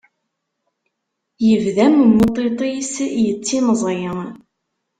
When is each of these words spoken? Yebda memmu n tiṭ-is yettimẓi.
Yebda 1.47 1.85
memmu 1.89 2.25
n 2.29 2.33
tiṭ-is 2.35 2.93
yettimẓi. 3.25 4.01